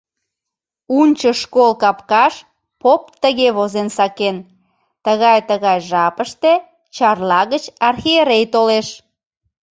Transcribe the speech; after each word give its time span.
Унчо 0.97 1.31
школ 1.41 1.71
капкаш 1.81 2.33
поп 2.81 3.01
тыге 3.21 3.47
возен 3.57 3.87
сакен: 3.97 4.37
«Тыгай-тыгай 5.05 5.79
жапыште 5.89 6.53
Чарла 6.95 7.41
гыч 7.51 7.63
архиерей 7.87 8.45
толеш. 8.53 8.87